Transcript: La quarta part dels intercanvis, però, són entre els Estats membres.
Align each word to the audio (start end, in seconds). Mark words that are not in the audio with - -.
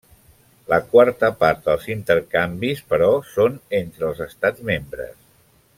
La 0.71 0.77
quarta 0.93 1.29
part 1.43 1.61
dels 1.67 1.85
intercanvis, 1.95 2.81
però, 2.95 3.13
són 3.35 3.61
entre 3.83 4.09
els 4.09 4.25
Estats 4.31 4.71
membres. 4.71 5.19